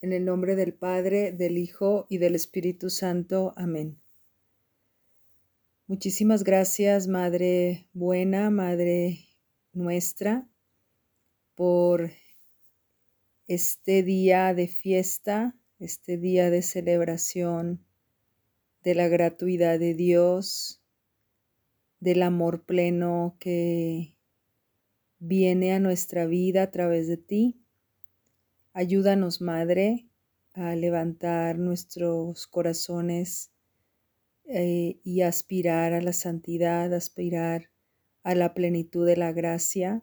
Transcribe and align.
En 0.00 0.12
el 0.12 0.24
nombre 0.24 0.54
del 0.54 0.74
Padre, 0.74 1.32
del 1.32 1.58
Hijo 1.58 2.06
y 2.08 2.18
del 2.18 2.36
Espíritu 2.36 2.88
Santo. 2.88 3.52
Amén. 3.56 3.98
Muchísimas 5.88 6.44
gracias, 6.44 7.08
Madre 7.08 7.88
buena, 7.94 8.50
Madre 8.50 9.26
nuestra, 9.72 10.46
por 11.56 12.12
este 13.48 14.04
día 14.04 14.54
de 14.54 14.68
fiesta, 14.68 15.56
este 15.80 16.16
día 16.16 16.50
de 16.50 16.62
celebración 16.62 17.84
de 18.84 18.94
la 18.94 19.08
gratuidad 19.08 19.80
de 19.80 19.94
Dios, 19.94 20.80
del 21.98 22.22
amor 22.22 22.62
pleno 22.62 23.36
que 23.40 24.14
viene 25.18 25.72
a 25.72 25.80
nuestra 25.80 26.26
vida 26.26 26.62
a 26.62 26.70
través 26.70 27.08
de 27.08 27.16
ti. 27.16 27.60
Ayúdanos, 28.72 29.40
Madre, 29.40 30.06
a 30.52 30.74
levantar 30.74 31.58
nuestros 31.58 32.46
corazones 32.46 33.50
eh, 34.44 35.00
y 35.04 35.22
aspirar 35.22 35.92
a 35.92 36.00
la 36.00 36.12
santidad, 36.12 36.92
aspirar 36.92 37.70
a 38.22 38.34
la 38.34 38.54
plenitud 38.54 39.06
de 39.06 39.16
la 39.16 39.32
gracia 39.32 40.02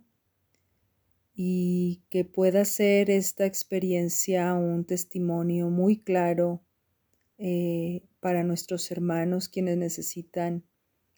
y 1.35 2.01
que 2.09 2.23
pueda 2.23 2.63
ser 2.65 3.09
esta 3.09 3.45
experiencia 3.45 4.53
un 4.53 4.85
testimonio 4.85 5.69
muy 5.69 5.97
claro 5.97 6.63
eh, 7.37 8.03
para 8.19 8.43
nuestros 8.43 8.89
hermanos 8.91 9.49
quienes 9.49 9.77
necesitan 9.77 10.63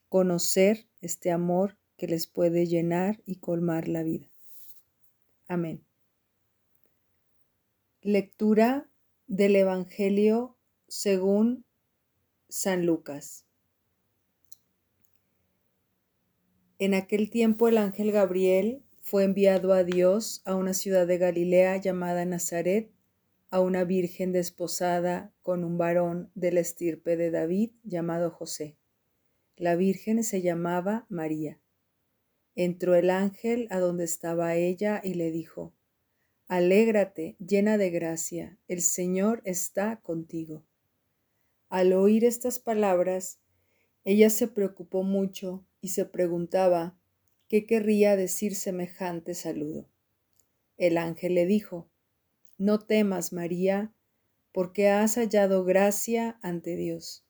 conocer 0.10 0.88
este 1.02 1.32
amor 1.32 1.78
que 1.98 2.08
les 2.08 2.28
puede 2.28 2.66
llenar 2.66 3.22
y 3.26 3.36
colmar 3.36 3.88
la 3.88 4.04
vida. 4.04 4.30
Amén. 5.48 5.87
Lectura 8.04 8.88
del 9.26 9.56
Evangelio 9.56 10.56
según 10.88 11.66
San 12.48 12.86
Lucas. 12.86 13.48
En 16.78 16.94
aquel 16.94 17.32
tiempo 17.32 17.68
el 17.68 17.80
ángel 17.80 18.12
Gabriel 18.12 18.84
fue 19.02 19.24
enviado 19.24 19.74
a 19.74 19.84
Dios 19.84 20.44
a 20.46 20.54
una 20.54 20.76
ciudad 20.76 21.08
de 21.08 21.18
Galilea 21.18 21.78
llamada 21.78 22.24
Nazaret, 22.24 22.92
a 23.50 23.62
una 23.62 23.84
virgen 23.84 24.32
desposada 24.32 25.34
con 25.42 25.64
un 25.64 25.80
varón 25.80 26.30
de 26.36 26.52
la 26.52 26.60
estirpe 26.60 27.18
de 27.18 27.32
David 27.32 27.72
llamado 27.84 28.30
José. 28.30 28.78
La 29.56 29.76
virgen 29.76 30.24
se 30.24 30.44
llamaba 30.44 31.08
María. 31.10 31.60
Entró 32.56 32.94
el 32.94 33.10
ángel 33.10 33.68
a 33.72 33.80
donde 33.80 34.04
estaba 34.04 34.54
ella 34.54 35.02
y 35.04 35.16
le 35.16 35.32
dijo, 35.32 35.74
Alégrate, 36.50 37.36
llena 37.46 37.78
de 37.78 37.90
gracia, 37.90 38.58
el 38.70 38.82
Señor 38.82 39.42
está 39.44 39.98
contigo. 39.98 40.64
Al 41.68 41.92
oír 41.92 42.24
estas 42.24 42.58
palabras, 42.58 43.42
ella 44.06 44.30
se 44.30 44.48
preocupó 44.48 45.04
mucho 45.04 45.66
y 45.82 45.90
se 45.90 46.06
preguntaba 46.06 46.98
qué 47.50 47.66
querría 47.66 48.16
decir 48.16 48.56
semejante 48.56 49.36
saludo. 49.36 49.90
El 50.78 50.98
ángel 50.98 51.36
le 51.36 51.46
dijo, 51.46 51.90
No 52.58 52.80
temas, 52.80 53.34
María, 53.34 53.94
porque 54.54 54.88
has 54.88 55.16
hallado 55.16 55.66
gracia 55.66 56.40
ante 56.42 56.78
Dios. 56.78 57.26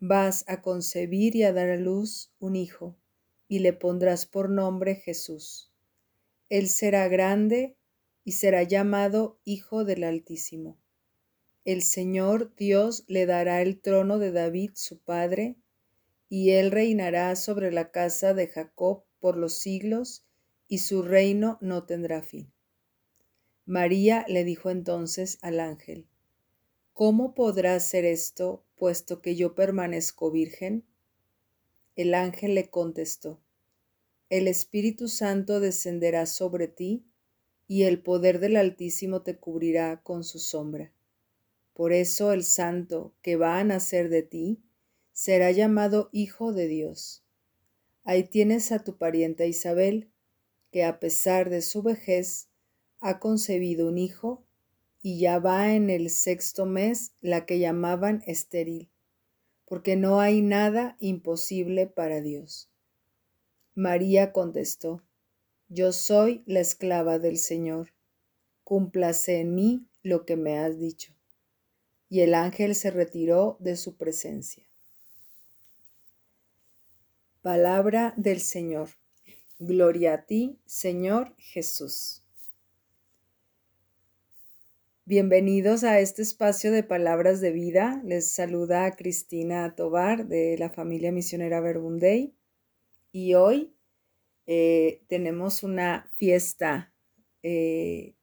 Vas 0.00 0.46
a 0.48 0.62
concebir 0.62 1.36
y 1.36 1.42
a 1.42 1.52
dar 1.52 1.68
a 1.68 1.76
luz 1.76 2.32
un 2.38 2.56
hijo, 2.56 2.96
y 3.48 3.58
le 3.58 3.74
pondrás 3.74 4.24
por 4.24 4.48
nombre 4.48 4.94
Jesús. 4.94 5.70
Él 6.48 6.68
será 6.68 7.08
grande 7.08 7.76
y 8.24 8.32
será 8.32 8.62
llamado 8.62 9.38
Hijo 9.44 9.84
del 9.84 10.02
Altísimo. 10.02 10.78
El 11.64 11.82
Señor 11.82 12.54
Dios 12.56 13.04
le 13.06 13.26
dará 13.26 13.62
el 13.62 13.80
trono 13.80 14.18
de 14.18 14.32
David 14.32 14.72
su 14.74 14.98
padre, 14.98 15.56
y 16.28 16.50
él 16.50 16.70
reinará 16.70 17.36
sobre 17.36 17.70
la 17.70 17.90
casa 17.90 18.34
de 18.34 18.48
Jacob 18.48 19.04
por 19.20 19.36
los 19.36 19.58
siglos, 19.58 20.24
y 20.68 20.78
su 20.78 21.02
reino 21.02 21.58
no 21.60 21.84
tendrá 21.84 22.22
fin. 22.22 22.50
María 23.66 24.24
le 24.28 24.44
dijo 24.44 24.70
entonces 24.70 25.38
al 25.42 25.60
ángel, 25.60 26.06
¿Cómo 26.92 27.34
podrá 27.34 27.78
ser 27.80 28.04
esto, 28.04 28.64
puesto 28.76 29.20
que 29.20 29.36
yo 29.36 29.54
permanezco 29.54 30.30
virgen? 30.30 30.84
El 31.96 32.14
ángel 32.14 32.54
le 32.54 32.70
contestó, 32.70 33.40
El 34.30 34.48
Espíritu 34.48 35.08
Santo 35.08 35.60
descenderá 35.60 36.26
sobre 36.26 36.68
ti, 36.68 37.04
y 37.66 37.84
el 37.84 38.02
poder 38.02 38.40
del 38.40 38.56
Altísimo 38.56 39.22
te 39.22 39.36
cubrirá 39.36 40.02
con 40.02 40.24
su 40.24 40.38
sombra. 40.38 40.92
Por 41.72 41.92
eso 41.92 42.32
el 42.32 42.44
santo 42.44 43.14
que 43.22 43.36
va 43.36 43.58
a 43.58 43.64
nacer 43.64 44.08
de 44.08 44.22
ti 44.22 44.62
será 45.12 45.50
llamado 45.50 46.08
Hijo 46.12 46.52
de 46.52 46.68
Dios. 46.68 47.24
Ahí 48.04 48.24
tienes 48.24 48.70
a 48.70 48.84
tu 48.84 48.96
parienta 48.96 49.46
Isabel, 49.46 50.10
que 50.70 50.84
a 50.84 51.00
pesar 51.00 51.50
de 51.50 51.62
su 51.62 51.82
vejez 51.82 52.48
ha 53.00 53.18
concebido 53.18 53.88
un 53.88 53.98
hijo 53.98 54.44
y 55.02 55.20
ya 55.20 55.38
va 55.38 55.74
en 55.74 55.90
el 55.90 56.10
sexto 56.10 56.66
mes 56.66 57.12
la 57.20 57.46
que 57.46 57.58
llamaban 57.58 58.22
estéril, 58.26 58.90
porque 59.66 59.96
no 59.96 60.20
hay 60.20 60.42
nada 60.42 60.96
imposible 60.98 61.86
para 61.86 62.20
Dios. 62.20 62.70
María 63.74 64.32
contestó, 64.32 65.02
yo 65.68 65.92
soy 65.92 66.42
la 66.46 66.60
esclava 66.60 67.18
del 67.18 67.38
Señor. 67.38 67.92
Cúmplase 68.64 69.40
en 69.40 69.54
mí 69.54 69.86
lo 70.02 70.24
que 70.24 70.36
me 70.36 70.58
has 70.58 70.78
dicho. 70.78 71.12
Y 72.08 72.20
el 72.20 72.34
ángel 72.34 72.74
se 72.74 72.90
retiró 72.90 73.56
de 73.60 73.76
su 73.76 73.96
presencia. 73.96 74.64
Palabra 77.42 78.14
del 78.16 78.40
Señor. 78.40 78.90
Gloria 79.58 80.14
a 80.14 80.26
ti, 80.26 80.58
Señor 80.64 81.34
Jesús. 81.38 82.22
Bienvenidos 85.06 85.84
a 85.84 86.00
este 86.00 86.22
espacio 86.22 86.72
de 86.72 86.82
palabras 86.82 87.42
de 87.42 87.52
vida. 87.52 88.00
Les 88.04 88.32
saluda 88.32 88.90
Cristina 88.96 89.74
Tobar 89.76 90.26
de 90.26 90.56
la 90.58 90.70
familia 90.70 91.12
misionera 91.12 91.60
Verbundey. 91.60 92.34
Y 93.12 93.34
hoy 93.34 93.73
eh, 94.46 95.02
tenemos 95.08 95.62
una 95.62 96.10
fiesta 96.14 96.92
eh, 97.42 98.14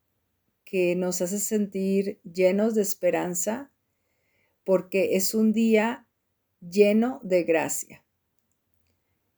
que 0.64 0.96
nos 0.96 1.22
hace 1.22 1.40
sentir 1.40 2.20
llenos 2.24 2.76
de 2.76 2.82
esperanza 2.82 3.72
porque 4.64 5.16
es 5.16 5.34
un 5.34 5.54
día 5.54 6.08
lleno 6.62 7.20
de 7.24 7.44
gracia. 7.44 8.06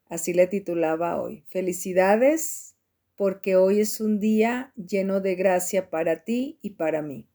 Así 0.09 0.33
le 0.33 0.47
titulaba 0.47 1.19
hoy. 1.19 1.43
Felicidades 1.47 2.75
porque 3.15 3.55
hoy 3.55 3.79
es 3.79 3.99
un 4.01 4.19
día 4.19 4.73
lleno 4.75 5.21
de 5.21 5.35
gracia 5.35 5.89
para 5.89 6.23
ti 6.23 6.59
y 6.61 6.71
para 6.71 7.01
mí. 7.01 7.27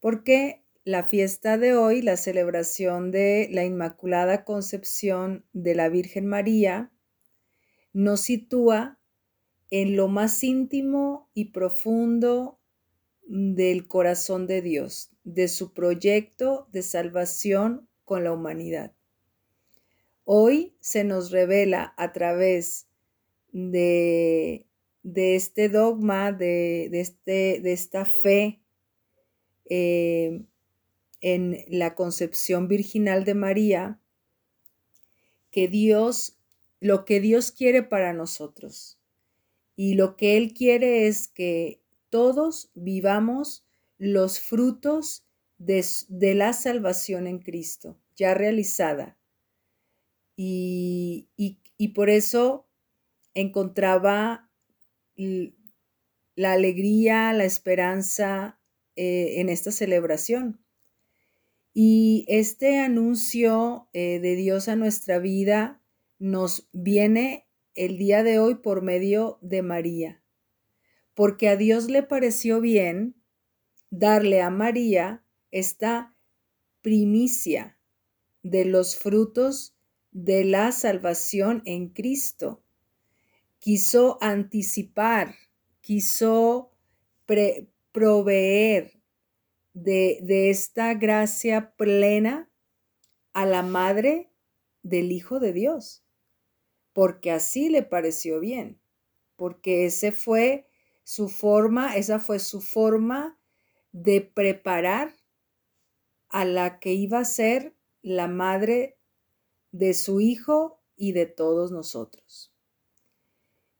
Porque 0.00 0.64
la 0.84 1.04
fiesta 1.04 1.58
de 1.58 1.76
hoy, 1.76 2.00
la 2.02 2.16
celebración 2.16 3.10
de 3.10 3.48
la 3.50 3.64
Inmaculada 3.64 4.44
Concepción 4.44 5.44
de 5.52 5.74
la 5.74 5.88
Virgen 5.88 6.26
María, 6.26 6.90
nos 7.92 8.22
sitúa 8.22 8.98
en 9.70 9.96
lo 9.96 10.08
más 10.08 10.42
íntimo 10.42 11.28
y 11.34 11.46
profundo 11.46 12.58
del 13.26 13.86
corazón 13.86 14.46
de 14.46 14.62
Dios, 14.62 15.10
de 15.22 15.46
su 15.48 15.72
proyecto 15.72 16.68
de 16.72 16.82
salvación 16.82 17.88
con 18.04 18.24
la 18.24 18.32
humanidad. 18.32 18.92
Hoy 20.24 20.74
se 20.80 21.04
nos 21.04 21.30
revela 21.30 21.94
a 21.96 22.12
través 22.12 22.88
de, 23.52 24.66
de 25.02 25.36
este 25.36 25.68
dogma, 25.68 26.32
de, 26.32 26.86
este, 26.92 27.60
de, 27.60 27.72
esta 27.72 28.04
fe 28.04 28.60
eh, 29.68 30.42
en 31.20 31.64
la 31.68 31.94
concepción 31.94 32.68
virginal 32.68 33.24
de 33.24 33.34
María, 33.34 34.00
que 35.50 35.68
Dios 35.68 36.39
lo 36.80 37.04
que 37.04 37.20
Dios 37.20 37.52
quiere 37.52 37.82
para 37.82 38.12
nosotros. 38.12 38.98
Y 39.76 39.94
lo 39.94 40.16
que 40.16 40.36
Él 40.36 40.52
quiere 40.54 41.06
es 41.06 41.28
que 41.28 41.82
todos 42.08 42.70
vivamos 42.74 43.64
los 43.98 44.40
frutos 44.40 45.26
de, 45.58 46.34
la 46.34 46.52
salvación 46.54 47.26
en 47.26 47.38
Cristo, 47.38 47.98
ya 48.16 48.34
realizada. 48.34 49.18
Y, 50.36 51.28
por 51.94 52.08
eso 52.08 52.66
encontraba 53.34 54.50
la 55.16 56.52
alegría, 56.52 57.32
la 57.34 57.44
esperanza 57.44 58.58
eh, 58.96 59.40
en 59.40 59.50
esta 59.50 59.70
celebración. 59.70 60.64
Y 61.74 62.24
este 62.28 62.78
anuncio 62.78 63.88
eh, 63.92 64.18
de 64.18 64.34
Dios 64.34 64.68
a 64.68 64.76
nuestra 64.76 65.18
vida 65.18 65.79
nos 66.20 66.68
viene 66.72 67.48
el 67.74 67.98
día 67.98 68.22
de 68.22 68.38
hoy 68.38 68.56
por 68.56 68.82
medio 68.82 69.38
de 69.40 69.62
María, 69.62 70.22
porque 71.14 71.48
a 71.48 71.56
Dios 71.56 71.90
le 71.90 72.04
pareció 72.04 72.60
bien 72.60 73.16
darle 73.90 74.40
a 74.42 74.50
María 74.50 75.24
esta 75.50 76.14
primicia 76.82 77.78
de 78.42 78.64
los 78.64 78.96
frutos 78.96 79.74
de 80.12 80.44
la 80.44 80.72
salvación 80.72 81.62
en 81.64 81.88
Cristo. 81.88 82.62
Quiso 83.58 84.18
anticipar, 84.20 85.34
quiso 85.80 86.70
proveer 87.92 89.00
de, 89.74 90.50
esta 90.50 90.94
gracia 90.94 91.72
plena 91.76 92.50
a 93.32 93.46
la 93.46 93.62
madre 93.62 94.30
del 94.82 95.12
Hijo 95.12 95.40
de 95.40 95.52
Dios, 95.52 96.04
porque 97.00 97.30
así 97.30 97.70
le 97.70 97.82
pareció 97.82 98.40
bien, 98.40 98.78
porque 99.36 99.86
ese 99.86 100.12
fue 100.12 100.68
su 101.02 101.30
forma, 101.30 101.96
esa 101.96 102.20
fue 102.20 102.38
su 102.38 102.60
forma 102.60 103.38
de 103.90 104.20
preparar 104.20 105.16
a 106.28 106.44
la 106.44 106.78
que 106.78 106.92
iba 106.92 107.20
a 107.20 107.24
ser 107.24 107.74
la 108.02 108.28
madre 108.28 108.98
de 109.72 109.94
su 109.94 110.20
hijo 110.20 110.82
y 110.94 111.12
de 111.12 111.24
todos 111.24 111.72
nosotros. 111.72 112.52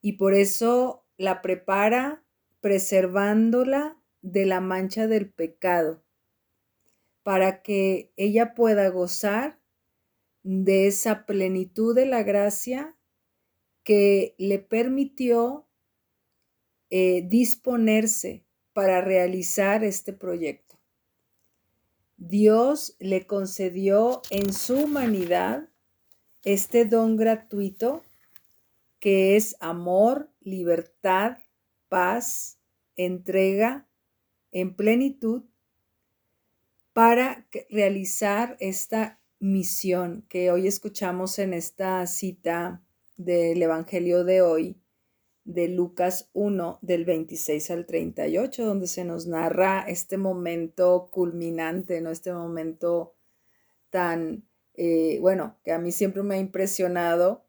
Y 0.01 0.15
por 0.15 0.33
eso 0.33 1.05
la 1.19 1.43
prepara 1.43 2.25
preservándola 2.63 4.01
de 4.23 4.47
la 4.47 4.63
mancha 4.63 5.07
del 5.09 5.31
pecado, 5.31 6.03
para 7.23 7.61
que 7.61 8.15
ella 8.17 8.55
pueda 8.55 8.89
gozar 8.89 9.61
de 10.43 10.87
esa 10.87 11.27
plenitud 11.27 11.95
de 11.95 12.07
la 12.07 12.23
gracia 12.23 12.97
que 13.83 14.35
le 14.39 14.59
permitió 14.59 15.67
eh, 16.91 17.23
disponerse 17.29 18.45
para 18.73 19.01
realizar 19.01 19.85
este 19.85 20.13
proyecto. 20.13 20.79
Dios 22.17 22.97
le 22.99 23.27
concedió 23.27 24.23
en 24.31 24.53
su 24.53 24.77
humanidad 24.85 25.69
este 26.45 26.85
don 26.85 27.17
gratuito 27.17 28.03
que 28.99 29.37
es 29.37 29.57
amor, 29.61 30.31
libertad, 30.41 31.39
paz, 31.89 32.59
entrega 32.97 33.89
en 34.53 34.75
plenitud 34.75 35.45
para 36.93 37.47
realizar 37.71 38.57
esta 38.61 39.21
misión 39.39 40.27
que 40.29 40.51
hoy 40.51 40.67
escuchamos 40.67 41.39
en 41.39 41.55
esta 41.55 42.07
cita 42.07 42.83
del 43.25 43.63
Evangelio 43.63 44.25
de 44.25 44.41
hoy, 44.41 44.81
de 45.45 45.69
Lucas 45.69 46.31
1, 46.33 46.79
del 46.81 47.05
26 47.05 47.71
al 47.71 47.85
38, 47.85 48.65
donde 48.65 48.87
se 48.87 49.05
nos 49.05 49.27
narra 49.27 49.85
este 49.87 50.17
momento 50.17 51.11
culminante, 51.11 52.01
¿no? 52.01 52.11
Este 52.11 52.33
momento 52.33 53.15
tan, 53.91 54.49
eh, 54.75 55.19
bueno, 55.21 55.59
que 55.65 55.73
a 55.73 55.79
mí 55.79 55.93
siempre 55.93 56.23
me 56.23 56.37
ha 56.37 56.39
impresionado 56.39 57.45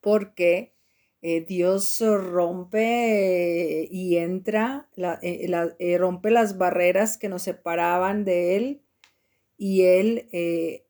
porque 0.00 0.74
eh, 1.22 1.44
Dios 1.44 2.00
rompe 2.00 3.82
eh, 3.82 3.88
y 3.92 4.16
entra, 4.16 4.88
rompe 5.98 6.30
las 6.30 6.58
barreras 6.58 7.16
que 7.16 7.28
nos 7.28 7.42
separaban 7.42 8.24
de 8.24 8.56
Él 8.56 8.82
y 9.56 9.82
Él 9.82 10.28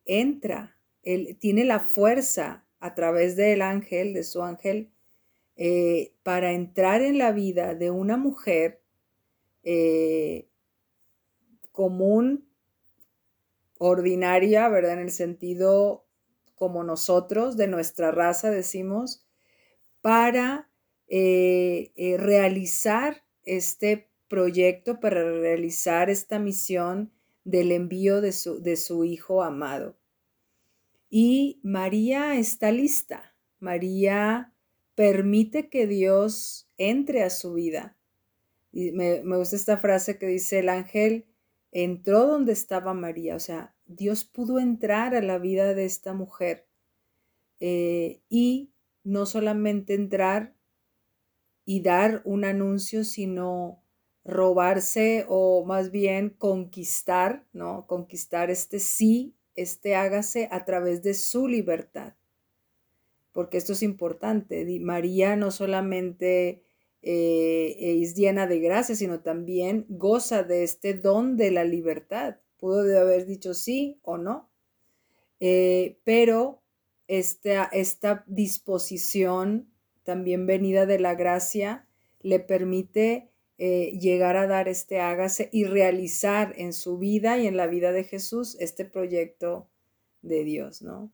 entra, 0.06 0.79
Él 1.03 1.37
tiene 1.38 1.65
la 1.65 1.81
fuerza 1.81 2.68
a 2.81 2.95
través 2.95 3.37
del 3.37 3.63
ángel, 3.63 4.15
de 4.15 4.25
su 4.25 4.43
ángel, 4.43 4.91
eh, 5.57 6.15
para 6.23 6.53
entrar 6.53 7.03
en 7.03 7.19
la 7.19 7.33
vida 7.33 7.75
de 7.75 7.91
una 7.91 8.17
mujer 8.17 8.81
eh, 9.65 10.47
común, 11.73 12.49
ordinaria, 13.79 14.69
¿verdad? 14.69 14.95
En 14.95 15.01
el 15.01 15.11
sentido 15.11 16.05
como 16.55 16.85
nosotros, 16.85 17.57
de 17.57 17.69
nuestra 17.69 18.11
raza, 18.11 18.51
decimos, 18.51 19.25
para 20.01 20.71
eh, 21.09 21.91
realizar 22.19 23.25
este 23.45 24.09
proyecto, 24.29 25.01
para 25.01 25.23
realizar 25.23 26.11
esta 26.11 26.39
misión 26.39 27.13
del 27.45 27.73
envío 27.73 28.21
de 28.21 28.33
su, 28.33 28.63
de 28.63 28.77
su 28.77 29.05
hijo 29.05 29.43
amado. 29.43 29.97
Y 31.10 31.60
María 31.62 32.37
está 32.37 32.70
lista. 32.70 33.34
María 33.60 34.52
permite 34.94 35.69
que 35.69 35.87
Dios 35.87 36.69
entre 36.76 37.22
a 37.22 37.31
su 37.31 37.55
vida. 37.55 37.96
Y 38.72 38.93
me, 38.93 39.20
gusta 39.20 39.56
esta 39.56 39.78
frase 39.78 40.19
que 40.19 40.26
dice 40.26 40.58
el 40.60 40.69
ángel 40.69 41.26
entró 41.72 42.26
donde 42.26 42.52
estaba 42.52 42.94
María, 42.94 43.37
o 43.37 43.40
sea, 43.40 43.75
Dios 43.87 44.25
pudo 44.25 44.58
entrar 44.58 45.14
a 45.14 45.22
la 45.22 45.38
vida 45.38 45.75
de 45.75 45.84
esta 45.84 46.14
mujer 46.14 46.66
eh, 47.60 48.20
y 48.28 48.70
no 49.05 49.26
solamente 49.26 49.94
entrar 49.94 50.55
y 51.64 51.82
dar 51.82 52.22
un 52.25 52.44
anuncio, 52.44 53.05
sino 53.05 53.82
robarse 54.25 55.25
o 55.28 55.64
más 55.64 55.90
bien 55.90 56.31
conquistar, 56.31 57.46
¿no? 57.52 57.87
Conquistar 57.87 58.50
este 58.50 58.78
sí, 58.78 59.34
este 59.62 59.94
hágase 59.94 60.49
a 60.50 60.64
través 60.64 61.02
de 61.02 61.14
su 61.14 61.49
libertad 61.49 62.14
porque 63.38 63.56
esto 63.56 63.72
es 63.72 63.84
importante. 63.84 64.66
María 64.81 65.37
no 65.37 65.52
solamente 65.52 66.64
eh, 67.02 67.76
es 67.78 68.16
llena 68.16 68.49
de 68.49 68.58
gracia, 68.58 68.96
sino 68.96 69.20
también 69.20 69.87
goza 69.88 70.43
de 70.43 70.64
este 70.64 70.94
don 70.94 71.37
de 71.37 71.52
la 71.52 71.62
libertad. 71.62 72.38
Pudo 72.58 72.81
haber 73.00 73.26
dicho 73.26 73.55
sí 73.55 74.00
o 74.02 74.19
no, 74.19 74.50
eh, 75.38 75.99
pero 76.02 76.62
esta, 77.06 77.66
esta 77.66 78.25
disposición 78.26 79.70
también 80.02 80.46
venida 80.46 80.84
de 80.84 80.99
la 80.99 81.14
gracia 81.14 81.87
le 82.22 82.40
permite 82.40 83.28
eh, 83.58 83.99
llegar 84.00 84.37
a 84.37 84.46
dar 84.46 84.69
este 84.69 85.00
hágase 85.00 85.49
y 85.52 85.64
realizar 85.64 86.55
en 86.56 86.72
su 86.72 86.99
vida 86.99 87.38
y 87.38 87.46
en 87.46 87.56
la 87.56 87.66
vida 87.66 87.93
de 87.93 88.05
Jesús 88.05 88.56
este 88.60 88.84
proyecto 88.84 89.69
de 90.22 90.44
Dios, 90.44 90.81
¿no? 90.81 91.12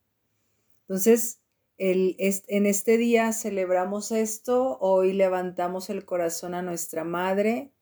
Entonces, 0.83 1.41
en 1.79 2.67
este 2.67 2.99
día 2.99 3.33
celebramos 3.33 4.13
esto, 4.13 4.79
hoy 4.81 5.13
levantamos 5.13 5.91
el 5.91 6.05
corazón 6.05 6.55
a 6.55 6.63
nuestra 6.63 7.03
madre 7.03 7.73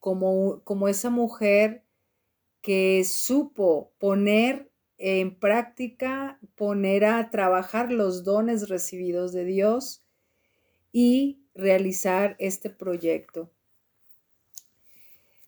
como, 0.00 0.62
como 0.64 0.88
esa 0.88 1.10
mujer 1.10 1.84
que 2.62 3.04
supo 3.04 3.92
poner 3.98 4.70
en 4.98 5.38
práctica, 5.38 6.38
poner 6.56 7.04
a 7.04 7.30
trabajar 7.30 7.92
los 7.92 8.24
dones 8.24 8.68
recibidos 8.68 9.32
de 9.32 9.44
Dios 9.44 10.02
y 10.92 11.42
realizar 11.54 12.36
este 12.38 12.68
proyecto. 12.68 13.50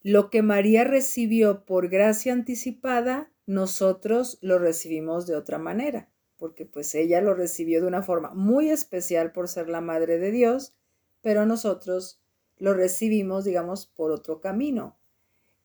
Lo 0.03 0.31
que 0.31 0.43
María 0.43 0.85
recibió 0.85 1.65
por 1.65 1.89
gracia 1.89 2.33
anticipada, 2.33 3.33
nosotros 3.47 4.39
lo 4.41 4.59
recibimos 4.59 5.27
de 5.27 5.37
otra 5.37 5.59
manera 5.59 6.13
porque 6.43 6.67
pues 6.67 6.93
ella 6.97 7.21
lo 7.21 7.35
recibió 7.35 7.81
de 7.81 7.87
una 7.87 8.03
forma 8.03 8.35
muy 8.35 8.69
especial 8.69 9.31
por 9.31 9.47
ser 9.47 9.69
la 9.69 9.81
madre 9.81 10.19
de 10.19 10.33
Dios, 10.33 10.75
pero 11.21 11.47
nosotros 11.47 12.21
lo 12.59 12.75
recibimos, 12.75 13.45
digamos, 13.45 13.87
por 13.87 14.11
otro 14.11 14.41
camino, 14.41 14.99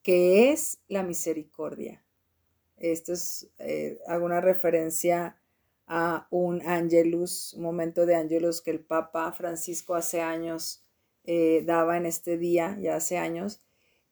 que 0.03 0.51
es 0.51 0.77
la 0.87 1.01
misericordia. 1.01 2.05
Esto 2.77 3.13
es, 3.13 3.49
eh, 3.57 3.97
alguna 4.05 4.39
referencia 4.39 5.41
a 5.87 6.27
un 6.29 6.61
angelus, 6.61 7.55
un 7.55 7.63
momento 7.63 8.05
de 8.05 8.13
angelus 8.13 8.61
que 8.61 8.69
el 8.69 8.81
Papa 8.81 9.31
Francisco 9.31 9.95
hace 9.95 10.21
años 10.21 10.83
eh, 11.23 11.63
daba 11.65 11.97
en 11.97 12.05
este 12.05 12.37
día, 12.37 12.77
ya 12.79 12.97
hace 12.97 13.17
años, 13.17 13.61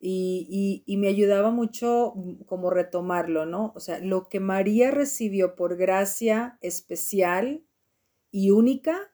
y, 0.08 0.98
me 0.98 1.08
ayudaba 1.08 1.50
mucho 1.50 2.14
mm, 2.16 2.44
como 2.44 2.70
retomarlo, 2.70 3.46
¿no? 3.46 3.74
O 3.76 3.80
sea, 3.80 4.00
lo 4.00 4.30
que 4.30 4.40
María 4.40 4.92
recibió 4.92 5.56
por 5.56 5.78
gracia 5.78 6.58
especial 6.62 7.66
y 8.32 8.52
única, 8.52 9.12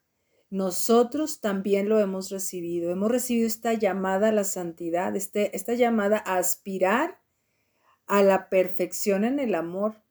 nosotros 0.49 1.39
también 1.39 1.87
lo 1.87 1.99
hemos 1.99 2.29
recibido. 2.29 2.91
Hemos 2.91 3.09
recibido 3.09 3.47
esta 3.47 3.73
llamada 3.73 4.29
a 4.29 4.33
la 4.33 4.43
santidad, 4.43 5.15
este, 5.15 5.55
esta 5.55 5.75
llamada 5.75 6.21
a 6.25 6.37
aspirar 6.37 7.21
a 8.05 8.21
la 8.21 8.49
perfección 8.49 9.23
en 9.23 9.39
el 9.39 9.55
amor. 9.55 10.03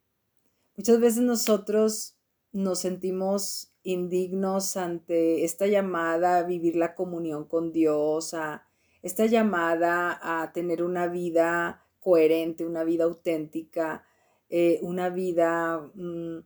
Muchas 0.77 0.99
veces 0.99 1.21
nosotros 1.21 2.17
nos 2.53 2.81
sentimos 2.81 3.75
indignos 3.83 4.79
ante 4.79 5.45
esta 5.45 5.67
llamada 5.67 6.39
a 6.39 6.43
vivir 6.45 6.77
la 6.77 6.95
comunión 6.95 7.45
con 7.45 7.71
Dios, 7.73 8.33
a, 8.33 8.70
esta 9.03 9.27
llamada 9.27 10.19
a 10.23 10.53
tener 10.53 10.83
una 10.83 11.07
vida 11.07 11.87
coherente, 12.01 12.67
una 12.67 12.85
vida 12.85 13.05
auténtica, 13.05 14.05
eh, 14.49 14.79
una 14.83 15.11
vida, 15.11 15.91
mm, 15.95 16.39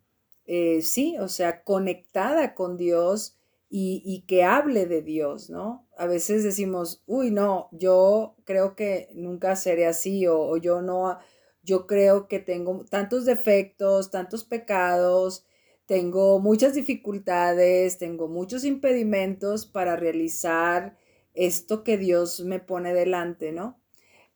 eh, 0.46 0.82
sí, 0.82 1.16
o 1.18 1.28
sea, 1.28 1.62
conectada 1.64 2.54
con 2.54 2.76
Dios 2.76 3.36
y, 3.76 4.24
que 4.28 4.44
hable 4.44 4.86
de 4.86 5.02
Dios, 5.02 5.50
¿no? 5.50 5.88
A 5.98 6.06
veces 6.06 6.44
decimos, 6.44 7.02
uy, 7.06 7.32
no, 7.32 7.68
yo 7.72 8.36
creo 8.44 8.76
que 8.76 9.08
nunca 9.14 9.56
seré 9.56 9.86
así 9.86 10.28
o, 10.28 10.56
yo 10.58 10.80
no, 10.80 11.18
yo 11.64 11.86
creo 11.88 12.28
que 12.28 12.38
tengo 12.38 12.84
tantos 12.88 13.24
defectos, 13.24 14.12
tantos 14.12 14.44
pecados, 14.44 15.44
tengo 15.86 16.38
muchas 16.38 16.74
dificultades, 16.74 17.98
tengo 17.98 18.28
muchos 18.28 18.64
impedimentos 18.64 19.66
para 19.66 19.96
realizar 19.96 20.96
esto 21.34 21.82
que 21.84 21.98
Dios 21.98 22.40
me 22.40 22.60
pone 22.60 22.94
delante, 22.94 23.52
¿no? 23.52 23.80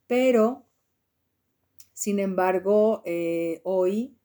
Pero, 0.06 0.66
sin 1.92 2.18
embargo, 2.18 3.02
eh, 3.04 3.60
hoy 3.64 4.16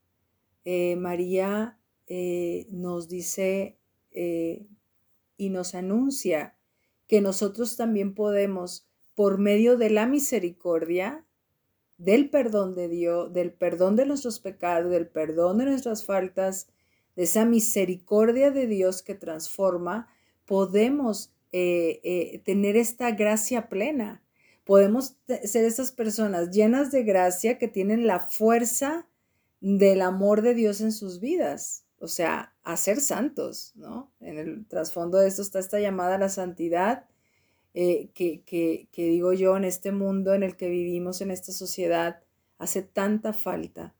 eh, 0.65 0.96
María 0.96 1.77
eh, 2.08 2.68
nos 2.72 3.08
dice 3.08 3.77
y 4.15 5.50
nos 5.50 5.74
anuncia 5.74 6.56
que 7.08 7.20
nosotros 7.20 7.77
también 7.77 8.13
podemos, 8.13 8.88
por 9.15 9.39
medio 9.39 9.75
de 9.75 9.89
la 9.89 10.06
misericordia, 10.06 11.25
del 11.98 12.30
perdón 12.30 12.75
de 12.75 12.89
Dios, 12.89 13.34
del 13.34 13.51
perdón 13.51 13.96
de 13.96 14.06
nuestros 14.06 14.39
pecados, 14.39 14.92
del 14.92 15.08
perdón 15.08 15.58
de 15.58 15.65
nuestras 15.65 16.06
faltas, 16.06 16.68
de 17.15 17.24
esa 17.24 17.46
misericordia 17.46 18.51
de 18.51 18.68
Dios 18.68 19.01
que 19.01 19.15
transforma, 19.15 20.08
podemos 20.46 21.34
eh, 21.53 22.01
eh, 22.03 22.41
tener 22.43 22.75
esta 22.75 23.12
gracia 23.12 23.69
plena. 23.69 24.22
Podemos 24.65 25.17
ser 25.27 25.65
esas 25.65 25.91
personas 25.91 26.50
llenas 26.51 26.91
de 26.91 27.03
gracia 27.03 27.57
que 27.57 27.67
tienen 27.67 28.07
la 28.07 28.19
fuerza 28.19 29.07
del 29.62 30.01
amor 30.01 30.41
de 30.41 30.55
Dios 30.55 30.81
en 30.81 30.91
sus 30.91 31.19
vidas 31.19 31.83
o 32.03 32.10
sea, 32.10 32.53
a 32.65 32.75
ser 32.75 33.00
santos, 33.00 33.72
¿no? 33.75 34.12
En 34.19 34.38
el 34.38 34.67
trasfondo 34.67 35.19
de 35.19 35.29
esto 35.29 35.41
está 35.41 35.60
esta 35.60 35.79
llamada 35.79 36.15
a 36.15 36.17
la 36.17 36.27
santidad, 36.27 37.05
eh, 37.74 38.10
que, 38.13 38.89
digo 38.93 39.31
yo, 39.31 39.55
en 39.55 39.63
este 39.63 39.93
mundo 39.93 40.33
en 40.33 40.43
el 40.43 40.57
que 40.57 40.67
vivimos, 40.67 41.22
en 41.22 41.31
esta 41.31 41.53
sociedad, 41.53 42.22
hace 42.57 42.81
tanta 42.81 43.31
falta. 43.31 43.95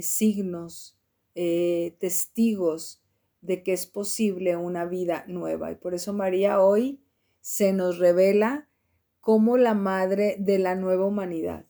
Signos, 0.00 0.96
testigos 1.34 3.03
de 3.44 3.62
que 3.62 3.74
es 3.74 3.86
posible 3.86 4.56
una 4.56 4.86
vida 4.86 5.24
nueva. 5.28 5.70
Y 5.70 5.76
por 5.76 5.94
eso 5.94 6.12
María 6.12 6.60
hoy 6.60 7.00
se 7.40 7.72
nos 7.72 7.98
revela 7.98 8.68
como 9.20 9.58
la 9.58 9.74
madre 9.74 10.36
de 10.38 10.58
la 10.58 10.74
nueva 10.74 11.06
humanidad. 11.06 11.66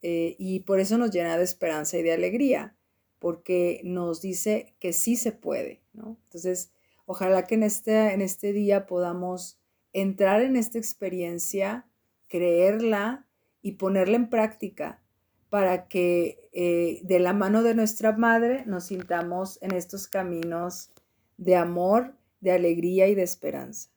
y 0.00 0.60
por 0.60 0.78
eso 0.78 0.96
nos 0.96 1.10
llena 1.10 1.36
de 1.36 1.44
esperanza 1.44 1.98
y 1.98 2.02
de 2.02 2.12
alegría 2.12 2.76
porque 3.18 3.80
nos 3.82 4.20
dice 4.20 4.76
que 4.78 4.92
sí 4.92 5.16
se 5.16 5.32
puede, 5.32 5.82
¿no? 5.92 6.18
Entonces, 6.24 6.70
ojalá 7.04 7.46
que 7.46 7.56
en 7.56 7.64
este, 7.64 8.12
en 8.12 8.22
este 8.22 8.52
día 8.52 8.86
podamos 8.86 9.58
entrar 9.92 10.40
en 10.42 10.54
esta 10.54 10.78
experiencia, 10.78 11.88
creerla 12.28 13.26
y 13.60 13.72
ponerla 13.72 14.16
en 14.16 14.30
práctica 14.30 15.02
para 15.50 15.88
que 15.88 16.48
eh, 16.52 17.00
de 17.04 17.20
la 17.20 17.32
mano 17.32 17.62
de 17.62 17.74
nuestra 17.74 18.12
madre 18.12 18.64
nos 18.66 18.84
sintamos 18.84 19.58
en 19.62 19.74
estos 19.74 20.08
caminos 20.08 20.90
de 21.36 21.56
amor, 21.56 22.14
de 22.40 22.52
alegría 22.52 23.08
y 23.08 23.14
de 23.14 23.22
esperanza. 23.22 23.90